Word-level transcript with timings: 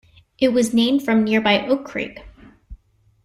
It 0.39 0.49
was 0.51 0.73
named 0.73 1.03
from 1.05 1.23
nearby 1.23 1.63
Oak 1.67 1.85
Creek. 1.85 2.21